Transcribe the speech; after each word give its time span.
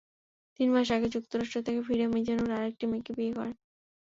তিন 0.59 0.67
মাস 0.73 0.87
আগে 0.91 1.07
যুক্তরাষ্ট্র 1.15 1.57
থেকে 1.65 1.79
ফিরে 1.87 2.05
মিজানুর 2.13 2.51
আরেকটি 2.57 2.85
মেয়েকে 2.87 3.11
বিয়ে 3.17 3.33
করেন। 3.37 3.55